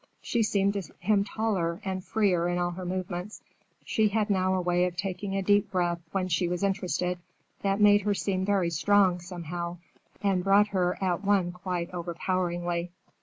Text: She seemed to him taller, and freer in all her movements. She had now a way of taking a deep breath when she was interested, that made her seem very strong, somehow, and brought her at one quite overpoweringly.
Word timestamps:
She 0.23 0.41
seemed 0.41 0.73
to 0.73 0.81
him 0.99 1.23
taller, 1.23 1.79
and 1.85 2.03
freer 2.03 2.47
in 2.49 2.57
all 2.57 2.71
her 2.71 2.85
movements. 2.87 3.43
She 3.85 4.07
had 4.07 4.31
now 4.31 4.55
a 4.55 4.59
way 4.61 4.85
of 4.85 4.97
taking 4.97 5.35
a 5.35 5.43
deep 5.43 5.69
breath 5.69 6.01
when 6.11 6.27
she 6.27 6.47
was 6.47 6.63
interested, 6.63 7.19
that 7.61 7.79
made 7.79 8.01
her 8.01 8.15
seem 8.15 8.43
very 8.43 8.71
strong, 8.71 9.19
somehow, 9.19 9.77
and 10.23 10.43
brought 10.43 10.69
her 10.69 10.97
at 11.03 11.23
one 11.23 11.51
quite 11.51 11.93
overpoweringly. 11.93 12.89